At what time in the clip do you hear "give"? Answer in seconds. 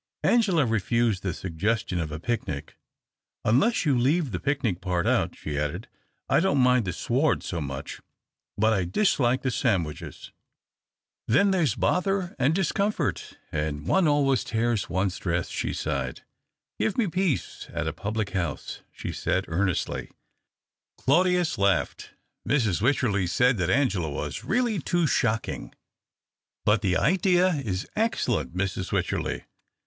16.79-16.97